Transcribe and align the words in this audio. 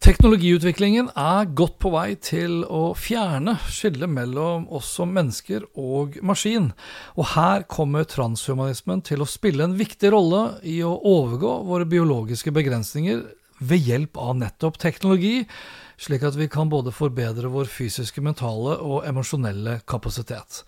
Teknologiutviklingen 0.00 1.10
er 1.12 1.50
godt 1.52 1.74
på 1.84 1.90
vei 1.92 2.14
til 2.24 2.62
å 2.64 2.94
fjerne 2.96 3.58
skillet 3.68 4.08
mellom 4.08 4.62
oss 4.72 4.88
som 4.96 5.10
mennesker 5.12 5.66
og 5.76 6.16
maskin, 6.24 6.70
og 7.20 7.28
her 7.34 7.66
kommer 7.68 8.08
transhumanismen 8.08 9.02
til 9.04 9.20
å 9.20 9.28
spille 9.28 9.66
en 9.66 9.76
viktig 9.76 10.08
rolle 10.14 10.54
i 10.64 10.78
å 10.80 10.94
overgå 10.96 11.52
våre 11.68 11.84
biologiske 11.84 12.48
begrensninger 12.56 13.20
ved 13.60 13.90
hjelp 13.90 14.16
av 14.16 14.38
nettopp 14.40 14.80
teknologi, 14.80 15.42
slik 16.00 16.24
at 16.24 16.36
vi 16.38 16.48
kan 16.48 16.70
både 16.72 16.94
forbedre 16.96 17.50
vår 17.52 17.68
fysiske, 17.68 18.22
mentale 18.24 18.78
og 18.80 19.04
emosjonelle 19.08 19.80
kapasitet. 19.90 20.62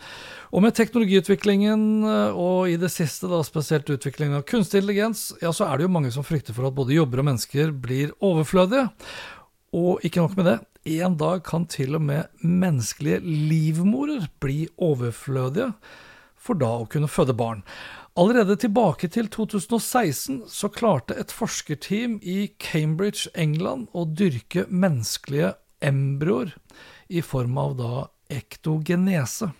Og 0.52 0.60
med 0.64 0.76
teknologiutviklingen, 0.76 2.04
og 2.36 2.68
i 2.68 2.76
det 2.80 2.92
siste 2.92 3.30
da 3.30 3.40
spesielt 3.46 3.88
utviklingen 3.88 4.36
av 4.36 4.44
kunstig 4.48 4.82
intelligens, 4.82 5.30
ja, 5.40 5.52
så 5.56 5.68
er 5.68 5.78
det 5.78 5.88
jo 5.88 5.94
mange 5.94 6.12
som 6.12 6.26
frykter 6.26 6.56
for 6.56 6.68
at 6.68 6.76
både 6.76 6.98
jobber 6.98 7.22
og 7.22 7.30
mennesker 7.30 7.72
blir 7.72 8.12
overflødige. 8.20 8.90
Og 9.72 10.04
ikke 10.04 10.20
nok 10.20 10.36
med 10.36 10.50
det, 10.50 10.58
en 10.98 11.16
dag 11.16 11.42
kan 11.46 11.64
til 11.70 11.96
og 11.96 12.02
med 12.04 12.28
menneskelige 12.42 13.22
livmorer 13.22 14.26
bli 14.42 14.66
overflødige, 14.76 15.72
for 16.42 16.58
da 16.58 16.70
å 16.82 16.88
kunne 16.90 17.10
føde 17.10 17.36
barn. 17.38 17.62
Allerede 18.18 18.58
tilbake 18.60 19.08
til 19.08 19.30
2016 19.32 20.42
så 20.52 20.68
klarte 20.68 21.16
et 21.16 21.32
forskerteam 21.32 22.18
i 22.20 22.50
Cambridge, 22.60 23.30
England, 23.34 23.88
å 23.96 24.04
dyrke 24.04 24.66
menneskelige 24.68 25.54
embryoer 25.80 26.52
i 27.08 27.22
form 27.24 27.56
av 27.58 27.76
da 27.78 27.92
ektogenese. 28.32 29.52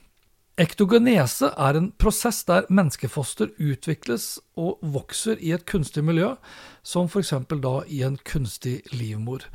Ektogenese 0.61 1.49
er 1.57 1.79
en 1.79 1.89
prosess 1.97 2.43
der 2.45 2.67
menneskefoster 2.69 3.55
utvikles 3.57 4.37
og 4.61 4.83
vokser 4.85 5.41
i 5.41 5.55
et 5.57 5.65
kunstig 5.65 6.05
miljø, 6.05 6.35
som 6.85 7.09
f.eks. 7.09 7.33
da 7.49 7.75
i 7.89 8.03
en 8.05 8.19
kunstig 8.21 8.83
livmor. 8.93 9.49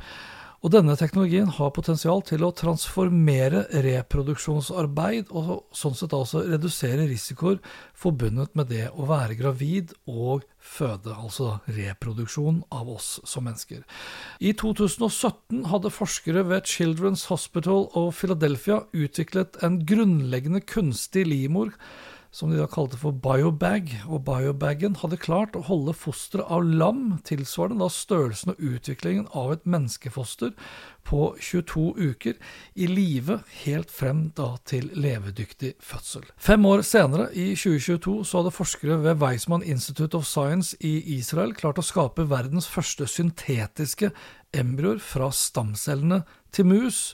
Og 0.58 0.72
denne 0.74 0.96
teknologien 0.98 1.46
har 1.54 1.70
potensial 1.70 2.18
til 2.26 2.42
å 2.42 2.50
transformere 2.56 3.62
reproduksjonsarbeid, 3.84 5.30
og 5.30 5.68
sånn 5.70 5.94
sett 5.94 6.16
altså 6.16 6.42
redusere 6.48 7.06
risikoer 7.06 7.60
forbundet 7.94 8.58
med 8.58 8.72
det 8.72 8.88
å 8.90 9.06
være 9.06 9.36
gravid 9.38 9.94
og 10.10 10.42
føde, 10.58 11.14
altså 11.14 11.60
reproduksjon 11.70 12.64
av 12.74 12.90
oss 12.90 13.20
som 13.22 13.46
mennesker. 13.46 13.86
I 14.42 14.50
2017 14.58 15.68
hadde 15.70 15.94
forskere 15.94 16.42
ved 16.50 16.66
Children's 16.66 17.28
Hospital 17.30 17.86
of 17.94 18.18
Philadelphia 18.18 18.82
utviklet 18.90 19.62
en 19.62 19.84
grunnleggende 19.86 20.64
kunstig 20.66 21.28
livmor 21.30 21.70
som 22.38 22.52
de 22.52 22.58
da 22.60 22.68
kalte 22.70 22.98
for 23.00 23.16
biobag, 23.18 23.90
og 24.06 24.22
biobagen 24.28 24.94
hadde 25.00 25.18
klart 25.18 25.56
å 25.58 25.64
holde 25.66 25.94
fosteret 25.98 26.46
av 26.54 26.62
lam 26.62 27.16
tilsvarende 27.26 27.82
da 27.82 27.90
størrelsen 27.90 28.52
og 28.52 28.62
utviklingen 28.62 29.26
av 29.34 29.56
et 29.56 29.66
menneskefoster 29.66 30.52
på 31.08 31.32
22 31.42 31.88
uker 31.98 32.38
i 32.78 32.86
live 32.86 33.40
helt 33.64 33.90
frem 33.90 34.28
da 34.38 34.52
til 34.70 34.86
levedyktig 34.94 35.74
fødsel. 35.82 36.30
Fem 36.38 36.62
år 36.68 36.84
senere, 36.86 37.26
i 37.34 37.50
2022, 37.58 38.16
så 38.28 38.42
hadde 38.42 38.54
forskere 38.54 39.00
ved 39.02 39.18
Weizmann 39.24 39.66
Institute 39.66 40.14
of 40.14 40.28
Science 40.28 40.78
i 40.78 40.94
Israel 41.18 41.56
klart 41.58 41.82
å 41.82 41.86
skape 41.86 42.28
verdens 42.30 42.70
første 42.70 43.08
syntetiske 43.10 44.12
embryoer 44.54 45.02
fra 45.02 45.32
stamcellene 45.34 46.22
til 46.54 46.70
mus 46.70 47.08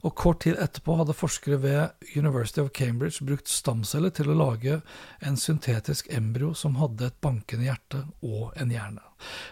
og 0.00 0.14
kort 0.16 0.42
tid 0.44 0.56
etterpå 0.60 0.96
hadde 1.00 1.16
forskere 1.16 1.58
ved 1.60 2.06
University 2.16 2.62
of 2.62 2.70
Cambridge 2.76 3.24
brukt 3.26 3.50
stamceller 3.52 4.12
til 4.16 4.30
å 4.32 4.38
lage 4.38 4.78
en 5.26 5.36
syntetisk 5.40 6.08
embryo 6.14 6.54
som 6.56 6.78
hadde 6.80 7.10
et 7.10 7.18
bankende 7.20 7.68
hjerte 7.68 8.02
og 8.24 8.56
en 8.60 8.72
hjerne. 8.72 9.04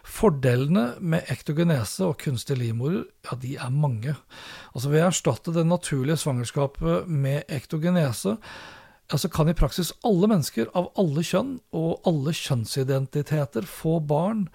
Fordelene 0.08 0.86
med 1.00 1.28
ektogenese 1.32 2.08
og 2.08 2.16
kunstige 2.22 2.62
livmorer 2.62 3.04
ja, 3.28 3.36
de 3.36 3.54
er 3.60 3.74
mange. 3.74 4.16
Altså 4.72 4.92
Ved 4.94 5.04
å 5.04 5.10
erstatte 5.10 5.54
det 5.54 5.66
naturlige 5.68 6.20
svangerskapet 6.24 7.08
med 7.08 7.44
ektogenese 7.52 8.38
altså 9.12 9.30
kan 9.32 9.48
i 9.48 9.56
praksis 9.56 9.94
alle 10.04 10.28
mennesker 10.28 10.68
av 10.76 10.90
alle 11.00 11.24
kjønn 11.24 11.54
og 11.76 12.08
alle 12.08 12.34
kjønnsidentiteter 12.36 13.68
få 13.68 13.98
barn 14.04 14.46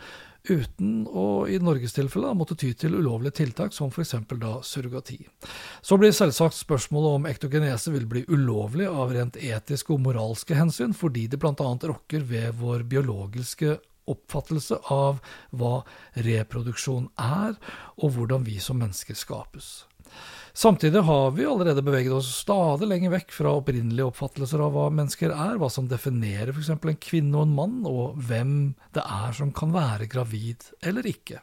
uten 0.49 1.05
å 1.07 1.45
i 1.47 1.59
Norges 1.63 1.95
tilfelle 1.95 2.33
måtte 2.35 2.57
ty 2.59 2.73
til 2.75 2.97
ulovlige 2.97 3.37
tiltak, 3.39 3.73
som 3.73 3.91
f.eks. 3.91 4.15
da 4.41 4.57
surrogati. 4.65 5.19
Så 5.81 5.97
blir 5.99 6.11
selvsagt 6.15 6.57
spørsmålet 6.57 7.19
om 7.19 7.29
ektogenese 7.29 7.93
vil 7.93 8.05
bli 8.09 8.25
ulovlig 8.27 8.89
av 8.89 9.13
rent 9.15 9.39
etiske 9.39 9.95
og 9.95 10.03
moralske 10.03 10.57
hensyn, 10.57 10.93
fordi 10.93 11.29
det 11.31 11.39
bl.a. 11.39 11.55
rokker 11.55 12.27
ved 12.27 12.59
vår 12.59 12.83
biologiske 12.91 13.77
oppfattelse 14.11 14.81
av 14.91 15.21
hva 15.55 15.77
reproduksjon 16.25 17.07
er, 17.23 17.55
og 18.03 18.17
hvordan 18.17 18.43
vi 18.43 18.59
som 18.59 18.81
mennesker 18.83 19.15
skapes. 19.15 19.85
Samtidig 20.53 21.01
har 21.01 21.31
vi 21.33 21.45
allerede 21.49 21.81
beveget 21.81 22.13
oss 22.13 22.27
stadig 22.43 22.85
lenger 22.85 23.15
vekk 23.15 23.31
fra 23.33 23.55
opprinnelige 23.57 24.05
oppfattelser 24.11 24.61
av 24.61 24.75
hva 24.75 24.83
mennesker 24.93 25.33
er, 25.33 25.57
hva 25.57 25.69
som 25.73 25.87
definerer 25.89 26.51
f.eks. 26.53 26.69
en 26.75 26.99
kvinne 27.01 27.39
og 27.39 27.47
en 27.47 27.55
mann, 27.57 27.79
og 27.89 28.19
hvem 28.21 28.53
det 28.93 29.01
er 29.01 29.33
som 29.33 29.49
kan 29.55 29.73
være 29.73 30.05
gravid 30.11 30.67
eller 30.85 31.09
ikke. 31.09 31.41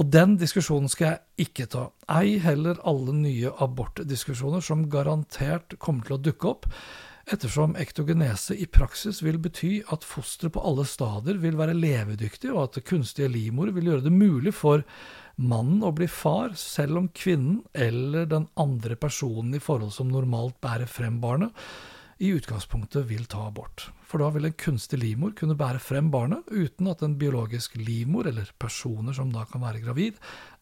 Og 0.00 0.08
den 0.08 0.38
diskusjonen 0.40 0.88
skal 0.88 1.10
jeg 1.10 1.46
ikke 1.48 1.68
ta, 1.74 1.84
ei 2.08 2.38
heller 2.40 2.80
alle 2.88 3.12
nye 3.18 3.52
abortdiskusjoner 3.60 4.64
som 4.64 4.88
garantert 4.88 5.76
kommer 5.76 6.08
til 6.08 6.16
å 6.16 6.22
dukke 6.24 6.54
opp, 6.54 6.70
ettersom 7.32 7.76
ektogenese 7.80 8.56
i 8.60 8.66
praksis 8.70 9.22
vil 9.24 9.38
bety 9.42 9.80
at 9.94 10.04
fosteret 10.06 10.54
på 10.54 10.62
alle 10.68 10.84
stader 10.88 11.40
vil 11.42 11.56
være 11.58 11.76
levedyktig, 11.76 12.52
og 12.52 12.64
at 12.66 12.84
kunstige 12.88 13.30
livmor 13.32 13.72
vil 13.74 13.90
gjøre 13.90 14.06
det 14.06 14.14
mulig 14.14 14.54
for 14.56 14.84
mannen 15.40 15.80
å 15.86 15.94
bli 15.96 16.08
far, 16.10 16.52
selv 16.58 17.00
om 17.00 17.08
kvinnen 17.16 17.62
eller 17.72 18.28
den 18.28 18.46
andre 18.60 18.98
personen 19.00 19.56
i 19.56 19.62
forhold 19.62 19.94
som 19.96 20.12
normalt 20.12 20.58
bærer 20.62 20.90
frem 20.90 21.20
barnet, 21.22 21.54
i 22.22 22.30
utgangspunktet 22.30 23.08
vil 23.10 23.24
ta 23.26 23.48
abort. 23.48 23.88
For 24.06 24.22
da 24.22 24.28
vil 24.30 24.46
en 24.46 24.54
kunstig 24.54 25.00
livmor 25.02 25.32
kunne 25.34 25.56
bære 25.58 25.80
frem 25.82 26.10
barnet 26.12 26.46
uten 26.52 26.90
at 26.92 27.02
en 27.02 27.16
biologisk 27.18 27.74
livmor, 27.80 28.28
eller 28.30 28.52
personer 28.62 29.16
som 29.16 29.32
da 29.34 29.42
kan 29.50 29.64
være 29.64 29.80
gravid, 29.82 30.20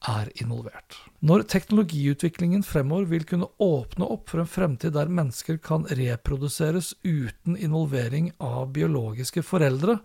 er 0.09 0.31
involvert. 0.41 0.97
Når 1.21 1.45
teknologiutviklingen 1.53 2.65
fremover 2.65 3.11
vil 3.11 3.27
kunne 3.29 3.51
åpne 3.61 4.09
opp 4.09 4.33
for 4.33 4.41
en 4.41 4.49
fremtid 4.49 4.97
der 4.97 5.13
mennesker 5.13 5.61
kan 5.61 5.85
reproduseres 5.85 6.95
uten 7.05 7.59
involvering 7.59 8.33
av 8.41 8.71
biologiske 8.73 9.45
foreldre, 9.45 9.99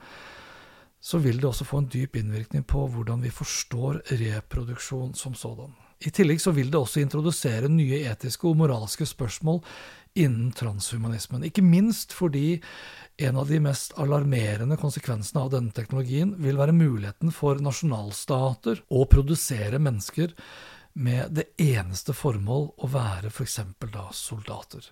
så 1.00 1.22
vil 1.22 1.40
det 1.40 1.48
også 1.48 1.70
få 1.70 1.84
en 1.84 1.92
dyp 1.94 2.18
innvirkning 2.20 2.66
på 2.68 2.84
hvordan 2.92 3.24
vi 3.24 3.32
forstår 3.32 4.02
reproduksjon 4.12 5.14
som 5.16 5.38
sådan. 5.38 5.72
I 6.04 6.12
tillegg 6.12 6.42
så 6.44 6.52
vil 6.52 6.68
det 6.74 6.80
også 6.82 7.00
introdusere 7.00 7.70
nye 7.72 8.02
etiske 8.10 8.50
og 8.50 8.58
moralske 8.60 9.06
spørsmål 9.08 9.62
innen 10.16 10.52
transhumanismen. 10.56 11.44
Ikke 11.48 11.64
minst 11.66 12.14
fordi 12.16 12.62
en 13.18 13.40
av 13.40 13.50
de 13.52 13.60
mest 13.64 13.96
alarmerende 14.00 14.78
konsekvensene 14.80 15.44
av 15.44 15.52
denne 15.54 15.76
teknologien 15.76 16.34
vil 16.42 16.60
være 16.60 16.76
muligheten 16.76 17.34
for 17.36 17.60
nasjonalstater 17.64 18.82
å 18.92 19.06
produsere 19.12 19.80
mennesker 19.80 20.34
med 20.96 21.34
det 21.36 21.44
eneste 21.60 22.14
formål 22.16 22.70
å 22.80 22.88
være 22.88 23.28
f.eks. 23.28 23.58
da 23.92 24.06
soldater. 24.16 24.86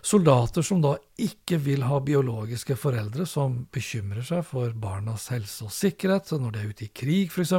Soldater 0.00 0.64
som 0.64 0.80
da 0.80 0.94
ikke 1.20 1.58
vil 1.60 1.84
ha 1.84 2.00
biologiske 2.00 2.78
foreldre 2.80 3.26
som 3.28 3.66
bekymrer 3.72 4.24
seg 4.24 4.46
for 4.48 4.72
barnas 4.72 5.28
helse 5.34 5.66
og 5.68 5.74
sikkerhet 5.76 6.32
når 6.40 6.56
de 6.56 6.62
er 6.62 6.72
ute 6.72 6.86
i 6.88 6.92
krig, 7.02 7.28
f.eks. 7.28 7.52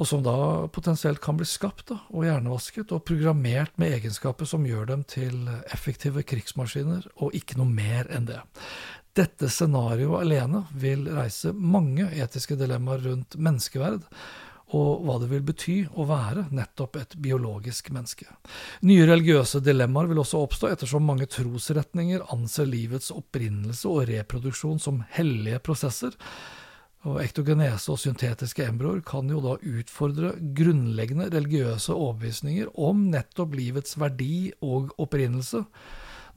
og 0.00 0.08
som 0.08 0.22
da 0.24 0.34
potensielt 0.72 1.20
kan 1.20 1.36
bli 1.36 1.44
skapt 1.48 1.90
da, 1.90 1.98
og 2.08 2.24
hjernevasket 2.24 2.92
og 2.96 3.04
programmert 3.04 3.74
med 3.80 3.92
egenskaper 3.98 4.48
som 4.48 4.64
gjør 4.64 4.88
dem 4.94 5.04
til 5.04 5.44
effektive 5.74 6.24
krigsmaskiner, 6.24 7.04
og 7.20 7.36
ikke 7.36 7.58
noe 7.60 7.68
mer 7.68 8.08
enn 8.08 8.30
det. 8.30 8.40
Dette 9.18 9.50
scenarioet 9.52 10.22
alene 10.22 10.62
vil 10.80 11.04
reise 11.12 11.52
mange 11.52 12.06
etiske 12.16 12.56
dilemmaer 12.56 13.04
rundt 13.10 13.36
menneskeverd, 13.36 14.06
og 14.70 15.02
hva 15.02 15.16
det 15.18 15.28
vil 15.32 15.42
bety 15.44 15.76
å 15.98 16.06
være 16.06 16.46
nettopp 16.54 16.96
et 17.00 17.16
biologisk 17.20 17.90
menneske. 17.92 18.28
Nye 18.86 19.08
religiøse 19.08 19.60
dilemmaer 19.66 20.08
vil 20.08 20.22
også 20.22 20.40
oppstå, 20.46 20.70
ettersom 20.70 21.04
mange 21.10 21.26
trosretninger 21.28 22.22
anser 22.32 22.70
livets 22.70 23.10
opprinnelse 23.12 23.90
og 23.90 24.06
reproduksjon 24.12 24.80
som 24.80 25.02
hellige 25.18 25.60
prosesser, 25.66 26.14
og 27.08 27.22
ektogenese 27.22 27.94
og 27.94 28.00
syntetiske 28.02 28.66
embryoer 28.68 29.00
kan 29.06 29.30
jo 29.32 29.40
da 29.44 29.56
utfordre 29.56 30.34
grunnleggende 30.56 31.30
religiøse 31.32 31.94
overbevisninger 31.96 32.74
om 32.76 33.06
nettopp 33.14 33.56
livets 33.56 33.96
verdi 34.00 34.50
og 34.60 34.92
opprinnelse, 35.00 35.64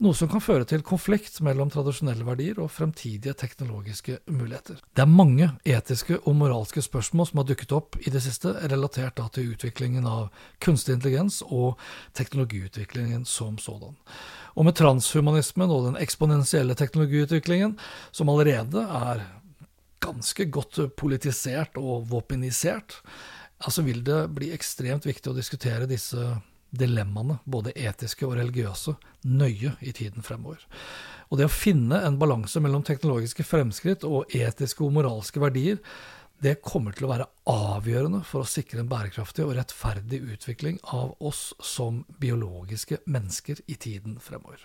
noe 0.02 0.16
som 0.16 0.28
kan 0.30 0.42
føre 0.42 0.66
til 0.66 0.82
konflikt 0.82 1.36
mellom 1.44 1.68
tradisjonelle 1.70 2.24
verdier 2.26 2.58
og 2.62 2.72
fremtidige 2.74 3.36
teknologiske 3.38 4.18
muligheter. 4.26 4.80
Det 4.96 5.04
er 5.04 5.10
mange 5.10 5.50
etiske 5.68 6.18
og 6.24 6.34
moralske 6.40 6.82
spørsmål 6.82 7.28
som 7.30 7.42
har 7.42 7.46
dukket 7.52 7.76
opp 7.76 8.00
i 8.02 8.10
det 8.10 8.24
siste, 8.24 8.56
relatert 8.72 9.20
til 9.36 9.52
utviklingen 9.54 10.08
av 10.08 10.32
kunstig 10.64 10.96
intelligens 10.96 11.42
og 11.46 11.78
teknologiutviklingen 12.18 13.28
som 13.28 13.60
sådan. 13.60 13.94
Og 14.56 14.66
med 14.66 14.80
transhumanismen 14.80 15.70
og 15.70 15.90
den 15.90 16.02
eksponentielle 16.02 16.74
teknologiutviklingen, 16.78 17.78
som 18.10 18.32
allerede 18.32 18.82
er 18.82 19.24
ganske 20.04 20.48
godt 20.52 20.80
politisert 21.00 21.78
og 21.80 22.08
våpenisert, 22.10 23.00
altså 23.64 23.84
vil 23.86 24.02
det 24.06 24.20
bli 24.36 24.52
ekstremt 24.54 25.06
viktig 25.08 25.32
å 25.32 25.36
diskutere 25.36 25.88
disse 25.90 26.34
dilemmaene, 26.74 27.38
både 27.44 27.74
etiske 27.78 28.26
og 28.26 28.36
religiøse, 28.38 28.96
nøye 29.30 29.76
i 29.80 29.94
tiden 29.94 30.26
fremover. 30.26 30.64
Og 31.30 31.38
det 31.38 31.48
å 31.48 31.52
finne 31.52 32.00
en 32.06 32.18
balanse 32.20 32.60
mellom 32.62 32.84
teknologiske 32.86 33.46
fremskritt 33.46 34.04
og 34.06 34.34
etiske 34.34 34.84
og 34.84 34.94
moralske 34.96 35.42
verdier, 35.42 35.80
det 36.44 36.58
kommer 36.66 36.92
til 36.92 37.06
å 37.06 37.12
være 37.12 37.28
avgjørende 37.48 38.20
for 38.26 38.42
å 38.42 38.48
sikre 38.48 38.82
en 38.82 38.88
bærekraftig 38.90 39.44
og 39.46 39.54
rettferdig 39.56 40.18
utvikling 40.34 40.80
av 40.92 41.14
oss 41.24 41.52
som 41.62 42.02
biologiske 42.20 42.98
mennesker 43.06 43.62
i 43.70 43.78
tiden 43.80 44.18
fremover. 44.20 44.60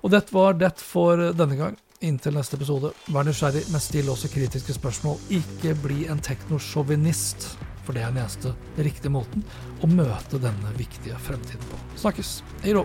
Og 0.00 0.14
dette 0.14 0.32
var 0.32 0.56
det 0.60 0.72
for 0.80 1.20
denne 1.36 1.58
gang. 1.58 1.76
Inntil 2.04 2.34
neste 2.36 2.58
episode, 2.58 2.90
vær 3.14 3.24
nysgjerrig, 3.24 3.62
men 3.72 3.80
still 3.80 4.10
også 4.12 4.28
kritiske 4.32 4.76
spørsmål. 4.76 5.16
Ikke 5.32 5.72
bli 5.80 6.04
en 6.12 6.20
teknosjåvinist, 6.20 7.46
for 7.86 7.96
det 7.96 8.04
er 8.04 8.12
den 8.12 8.20
eneste 8.24 8.52
riktige 8.76 9.14
måten 9.14 9.44
å 9.80 9.88
møte 9.88 10.40
denne 10.42 10.76
viktige 10.76 11.16
fremtiden 11.24 11.64
på. 11.70 11.80
Snakkes. 12.04 12.36
Hei 12.64 12.76
då. 12.76 12.84